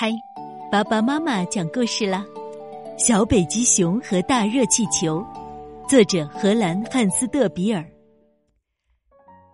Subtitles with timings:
[0.00, 0.12] 嗨，
[0.70, 2.24] 爸爸妈妈讲故事啦。
[2.96, 5.26] 小北极熊和大热气球，
[5.88, 7.84] 作者荷兰汉斯特比尔。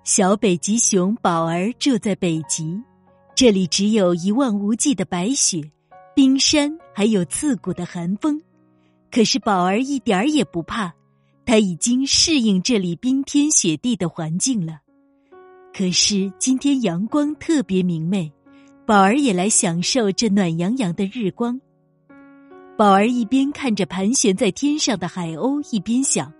[0.04, 2.78] 小北极熊宝儿住在北极，
[3.34, 5.62] 这里只有一望无际的白雪、
[6.14, 8.38] 冰山，还有刺骨的寒风。
[9.10, 10.92] 可是宝儿一点儿也不怕，
[11.46, 14.80] 他已经适应这里冰天雪地的环境了。
[15.72, 18.30] 可是今天阳光特别明媚。
[18.86, 21.58] 宝儿也来享受这暖洋洋的日光。
[22.76, 26.30] 宝儿一边看着盘旋在天上的海鸥，一边想：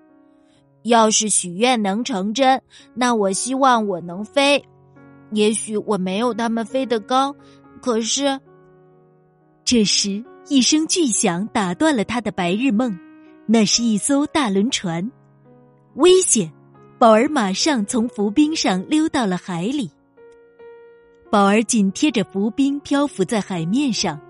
[0.82, 2.60] 要是许愿能成真，
[2.92, 4.62] 那我希望我能飞。
[5.30, 7.34] 也许我没有他们飞得高，
[7.80, 8.38] 可是……
[9.64, 12.94] 这时，一声巨响打断了他的白日梦。
[13.46, 15.10] 那是一艘大轮船，
[15.94, 16.52] 危险！
[16.98, 19.90] 宝儿马上从浮冰上溜到了海里。
[21.34, 24.20] 宝儿紧贴着浮冰漂浮在海面上，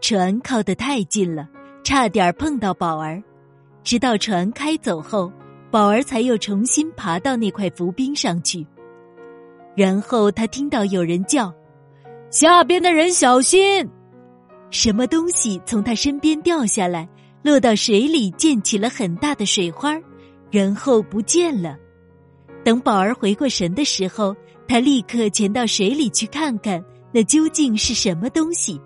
[0.00, 1.48] 船靠得太近了，
[1.82, 3.20] 差点碰到宝儿。
[3.82, 5.32] 直到船开走后，
[5.68, 8.64] 宝儿才又重新爬到那块浮冰上去。
[9.74, 11.52] 然后他听到有人叫
[12.30, 13.84] ：“下边的人小心！”
[14.70, 17.08] 什么东西从他身边掉下来，
[17.42, 20.00] 落到水里，溅起了很大的水花，
[20.52, 21.76] 然后不见了。
[22.68, 24.36] 等宝儿回过神的时候。
[24.68, 28.78] 他立刻潜到水里去看看，那究竟是什么东西？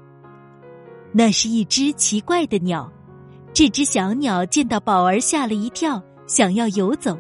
[1.11, 2.89] 那是一只奇怪的鸟。
[3.53, 7.19] 这只小鸟见到宝儿，吓了一跳，想要游走。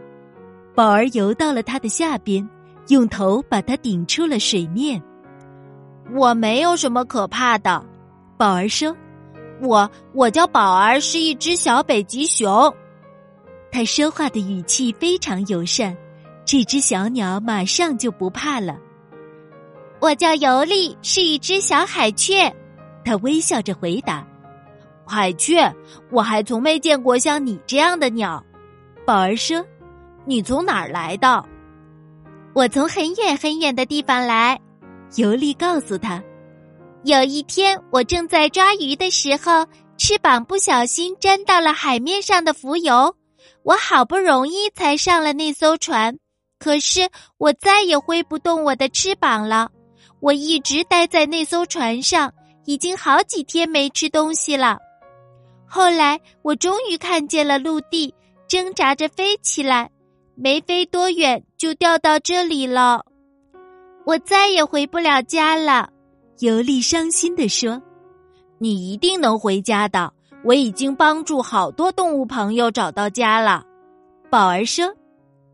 [0.76, 2.48] 宝儿游到了它的下边，
[2.86, 5.02] 用头把它顶出了水面。
[6.14, 7.84] 我没有什么可怕的，
[8.38, 8.96] 宝儿说
[9.60, 12.72] ：“我我叫宝儿，是一只小北极熊。”
[13.72, 15.96] 他说话的语气非常友善。
[16.44, 18.76] 这只小鸟马上就不怕了。
[20.00, 22.52] 我叫尤利，是一只小海雀。
[23.04, 24.26] 他微笑着回答
[25.06, 25.72] ：“海雀，
[26.10, 28.44] 我还从没见过像你这样的鸟。”
[29.06, 29.64] 宝儿说
[30.26, 31.44] ：“你从哪儿来的？”
[32.54, 34.60] 我从很远很远的地方来。
[35.16, 36.22] 尤利告诉他
[37.04, 39.66] ：“有一天，我正在抓鱼的时候，
[39.98, 43.14] 翅膀不小心沾到了海面上的浮油，
[43.62, 46.16] 我好不容易才上了那艘船。”
[46.62, 49.68] 可是我再也挥不动我的翅膀了，
[50.20, 52.32] 我一直待在那艘船上，
[52.66, 54.78] 已经好几天没吃东西了。
[55.66, 58.14] 后来我终于看见了陆地，
[58.46, 59.90] 挣扎着飞起来，
[60.36, 63.04] 没飞多远就掉到这里了。
[64.06, 65.90] 我再也回不了家了。
[66.38, 67.82] 尤利伤心地说
[68.58, 70.12] ：“你一定能回家的，
[70.44, 73.64] 我已经帮助好多动物朋友找到家了。”
[74.30, 74.94] 宝儿说。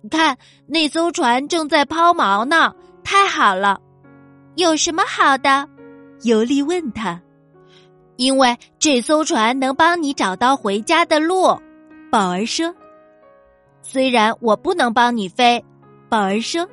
[0.09, 0.37] 看，
[0.67, 2.75] 那艘船正在抛锚呢，
[3.05, 3.81] 太好了！
[4.57, 5.69] 有什么好的？
[6.23, 7.21] 尤利问他。
[8.17, 11.57] 因为这艘船能帮你找到回家的路。
[12.11, 12.75] 宝儿说。
[13.83, 15.65] 虽然我不能帮你飞，
[16.09, 16.69] 宝儿说，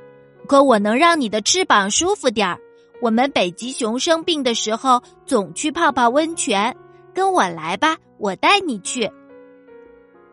[0.48, 2.60] 可我能让你的翅膀舒服点儿。
[3.02, 6.76] 我们北极熊生病的时候，总去泡泡温泉。
[7.14, 9.10] 跟我来吧，我带你去。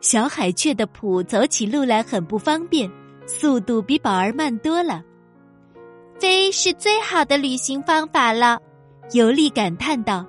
[0.02, 2.90] 小海雀的蹼走起路来很不方便，
[3.24, 5.00] 速度比宝儿慢多了。
[6.18, 8.58] 飞是最好的旅行方法了，
[9.12, 10.26] 尤利感叹道：“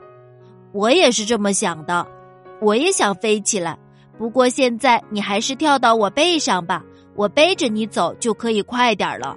[0.73, 2.05] 我也是这么想的，
[2.61, 3.75] 我也想飞起来。
[4.15, 6.85] 不过现在你还是跳到我背上吧，
[7.15, 9.35] 我背着你走就可以快点了。”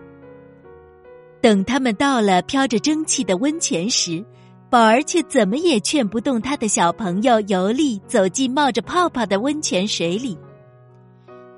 [1.41, 4.23] 等他们到了飘着蒸汽的温泉时。
[4.69, 10.37] 宝儿却怎么也劝不动他的小朋友尤利走进冒着泡泡的温泉水里。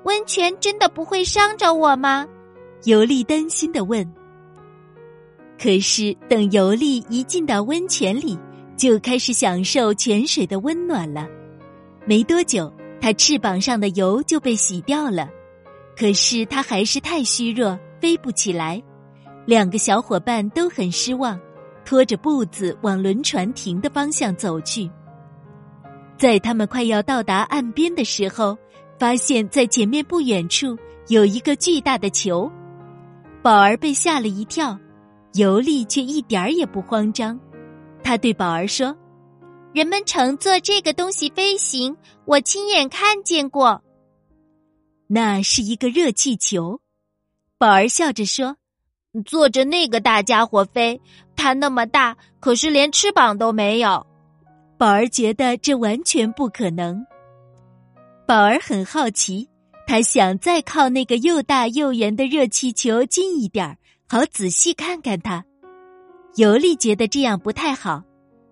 [0.03, 2.25] 温泉真的不会伤着我吗？
[2.85, 4.07] 尤利担心的问。
[5.61, 8.39] 可是等尤利一进到温泉里，
[8.77, 11.27] 就开始享受泉水的温暖了。
[12.05, 12.71] 没多久，
[13.01, 15.29] 他翅膀上的油就被洗掉了。
[15.97, 18.81] 可是他还是太虚弱，飞不起来。
[19.45, 21.37] 两个小伙伴都很失望。
[21.89, 24.87] 拖着步子往轮船停的方向走去。
[26.19, 28.55] 在他们快要到达岸边的时候，
[28.99, 30.77] 发现在前面不远处
[31.07, 32.47] 有一个巨大的球。
[33.41, 34.77] 宝儿被吓了一跳，
[35.33, 37.39] 尤利却一点儿也不慌张。
[38.03, 38.95] 他对宝儿说
[39.73, 43.81] ：“人们乘坐这个东西飞行，我亲眼看见过。
[45.07, 46.81] 那是一个热气球。”
[47.57, 48.57] 宝儿笑着说。
[49.25, 51.01] 坐着那个大家伙飞，
[51.39, 54.05] 它那么大，可是连翅膀都没有。
[54.77, 57.05] 宝儿觉得这完全不可能。
[58.27, 59.47] 宝儿很好奇，
[59.87, 63.77] 他想再靠那个又大又圆的热气球近一点儿，
[64.09, 65.41] 好仔细看看它。
[66.35, 68.03] 尤利觉得这样不太好，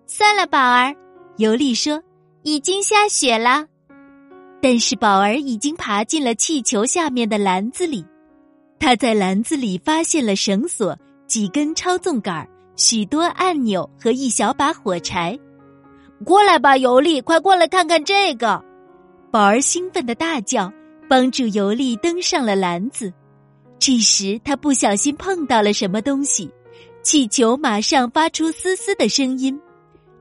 [0.06, 0.96] 算了，宝儿，
[1.36, 2.02] 尤利说，
[2.42, 3.66] 已经下雪了。
[4.62, 8.02] 但是宝儿已经爬进了气球下面的篮子里，
[8.80, 15.36] 他在篮子里发现了绳索、几根操纵杆儿、许多按钮和一小把火柴。
[16.24, 18.64] 过来吧，尤利，快过来看看这个！
[19.32, 20.72] 宝儿兴奋的大叫，
[21.08, 23.12] 帮助尤利登上了篮子。
[23.80, 26.48] 这时他不小心碰到了什么东西，
[27.02, 29.60] 气球马上发出嘶嘶的声音，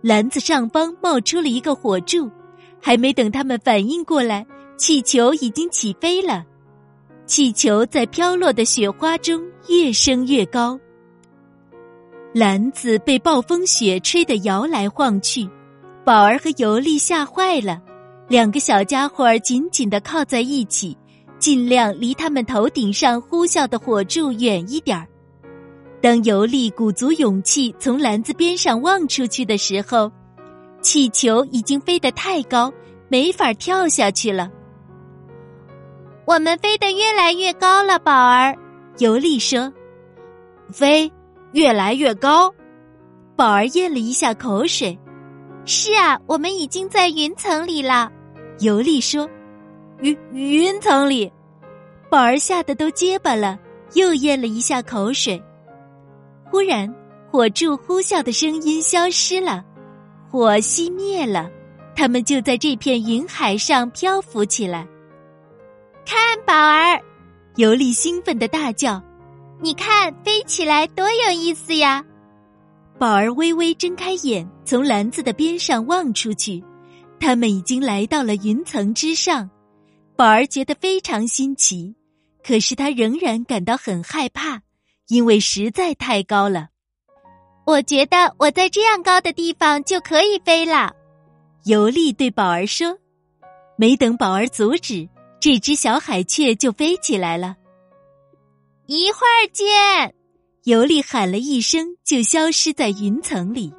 [0.02, 2.30] 篮子上方冒出了一个火柱。
[2.82, 4.46] 还没等他们反应过来，
[4.78, 6.44] 气球已经起飞了。
[7.28, 10.80] 气球在飘落的雪花中越升越高，
[12.38, 15.50] 篮子被暴风雪吹得摇来晃去。
[16.06, 17.82] 宝儿和尤利吓坏了，
[18.28, 20.96] 两个小家伙紧紧的靠在一起，
[21.40, 25.08] 尽量离他们头顶上呼啸的火柱远一点儿。
[26.00, 30.12] 当尤利鼓足勇气从篮子边上望出去的时候，
[30.80, 32.72] 气球已经飞得太高，
[33.10, 34.48] 没法跳下去了。
[36.26, 38.56] 我们飞得越来越高了，宝儿。
[39.00, 39.74] 尤利说
[40.72, 41.12] ：“飞
[41.54, 42.54] 越来越高。”
[43.36, 44.98] 宝儿咽了一下口水。
[45.66, 48.12] 是啊，我们已经在云层里了。
[48.60, 49.30] 尤利说
[50.00, 51.32] ：“云云层里。”
[52.10, 53.60] 宝儿吓得都结巴了，
[53.94, 55.42] 又咽了一下口水。
[56.46, 56.92] 忽然，
[57.30, 59.64] 火柱呼啸的声音消失了，
[60.32, 61.52] 火熄灭了，
[61.96, 64.88] 他们就在这片云海上漂浮起来。
[66.06, 66.98] 看，宝儿，
[67.58, 69.04] 尤利兴奋的大叫
[69.60, 72.04] ：“你看，飞起来多有意思呀！”
[73.00, 76.64] 宝儿微微睁开眼，从篮子的边上望出去，
[77.20, 79.50] 他们已经来到了云层之上。
[80.16, 81.96] 宝儿觉得非常新奇，
[82.44, 84.62] 可是他仍然感到很害怕，
[85.10, 86.70] 因为实在太高了。
[87.66, 90.96] 我觉得我在这样高的地方就可以飞了，
[91.66, 92.98] 尤利对宝儿说。
[93.76, 95.08] 没等宝儿阻止，
[95.40, 97.56] 这只小海雀就飞起来了。
[98.88, 100.14] 一会儿见。
[100.64, 103.74] 尤利喊了一声，就消失在云层里。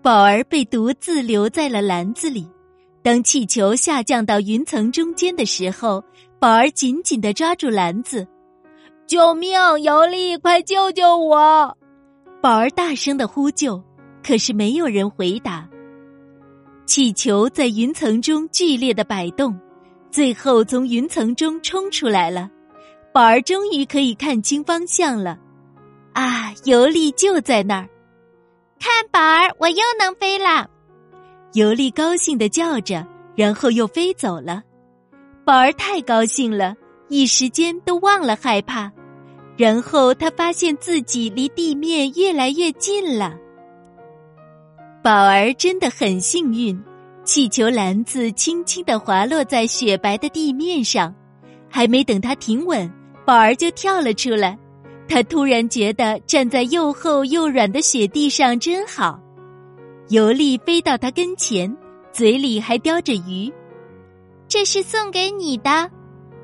[0.00, 2.48] 宝儿被独自留在了篮子里。
[3.02, 6.02] 当气球下降到云层中间的时候，
[6.38, 8.24] 宝儿紧紧的抓住篮子
[9.06, 9.58] ：“救命！
[9.82, 11.76] 尤利，快救救我！”
[12.40, 13.82] 宝儿大声的呼救，
[14.24, 15.68] 可是没有人回答。
[16.86, 19.58] 气球在云层中剧烈的摆动，
[20.10, 22.48] 最后从云层中冲出来了。
[23.12, 25.38] 宝儿终于可以看清方向了。
[26.12, 26.52] 啊！
[26.64, 27.88] 尤利就在那儿，
[28.80, 30.68] 看宝儿，我又能飞了！
[31.52, 33.06] 尤利高兴的叫着，
[33.36, 34.62] 然后又飞走了。
[35.44, 36.74] 宝儿太高兴了，
[37.08, 38.90] 一时间都忘了害怕。
[39.56, 43.36] 然后他发现自己离地面越来越近了。
[45.02, 46.80] 宝儿真的很幸运，
[47.24, 51.14] 气球篮子轻轻的滑落在雪白的地面上，
[51.68, 52.90] 还没等他停稳，
[53.28, 54.58] 宝儿就跳了出来。
[55.06, 59.20] 他突然觉得站在又厚又软的雪地上真好。
[60.08, 61.76] 尤利飞到他跟前，
[62.10, 63.52] 嘴里还叼着鱼。
[64.48, 65.90] 这是送给你的。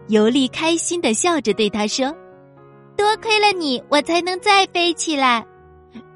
[0.09, 2.15] 尤利开心的笑着对他说
[2.99, 5.43] ：“多亏了你，我才能再飞起来。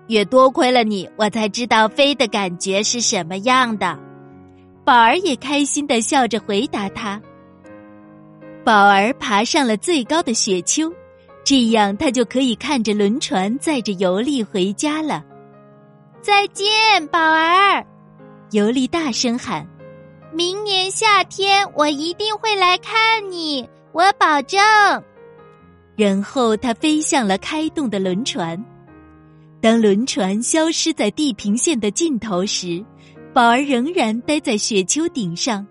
[0.07, 3.99] 也多亏了你，我才知道飞的感觉是什么样的。”
[4.85, 7.19] 宝儿也开心的笑着回答他。
[8.69, 10.93] 宝儿爬上了最高的雪丘。
[11.43, 15.25] 这样，他就可以看着轮船载着尤利回家了。
[16.21, 16.69] 再见，
[17.07, 17.83] 宝儿！
[18.51, 19.67] 尤利大声喊
[20.35, 24.61] ：“明年夏天我一定会来看你，我保证。”
[25.97, 28.63] 然后他飞向了开动的轮船。
[29.63, 32.85] 当轮船消失在地平线的尽头时，
[33.33, 35.67] 宝儿仍然待在雪丘顶上。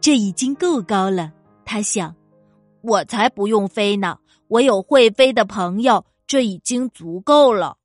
[0.00, 1.30] 这已经够高了，
[1.64, 2.12] 他想
[2.82, 7.78] ：“我才不用飞呢。”我有会飞的朋友，这已经足够了。